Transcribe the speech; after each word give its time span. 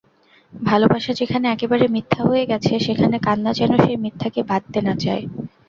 ভালোবাসা 0.53 1.11
যেখানে 1.13 1.45
একেবারে 1.49 1.85
মিথ্যা 1.87 2.21
হয়ে 2.25 2.49
গেছে 2.51 2.73
সেখানে 2.79 3.17
কান্না 3.25 3.51
যেন 3.59 3.71
সেই 3.83 3.97
মিথ্যাকে 4.03 4.41
বাঁধতে 4.49 4.79
না 4.81 4.93
চায়। 5.03 5.23